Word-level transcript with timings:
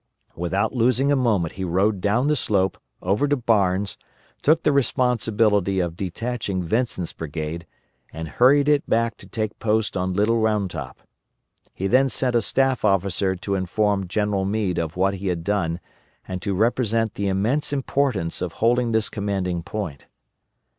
Without 0.35 0.73
losing 0.73 1.11
a 1.11 1.15
moment 1.15 1.51
he 1.53 1.63
rode 1.63 2.01
down 2.01 2.25
the 2.25 2.35
slope, 2.35 2.79
over 3.03 3.27
to 3.27 3.37
Barnes, 3.37 3.97
took 4.41 4.63
the 4.63 4.71
responsibility 4.71 5.79
of 5.79 5.95
detaching 5.95 6.63
Vincent's 6.63 7.13
brigade, 7.13 7.67
and 8.11 8.27
hurried 8.27 8.67
it 8.67 8.89
back 8.89 9.15
to 9.17 9.27
take 9.27 9.59
post 9.59 9.95
on 9.95 10.15
Little 10.15 10.39
Round 10.39 10.71
Top. 10.71 11.03
He 11.75 11.85
then 11.85 12.09
sent 12.09 12.35
a 12.35 12.41
staff 12.41 12.83
officer 12.83 13.35
to 13.35 13.53
inform 13.53 14.07
General 14.07 14.43
Meade 14.43 14.79
of 14.79 14.97
what 14.97 15.13
he 15.17 15.27
had 15.27 15.43
done 15.43 15.79
and 16.27 16.41
to 16.41 16.55
represent 16.55 17.13
the 17.13 17.27
immense 17.27 17.71
importance 17.71 18.41
of 18.41 18.53
holding 18.53 18.93
this 18.93 19.07
commanding 19.07 19.61
point. 19.61 20.07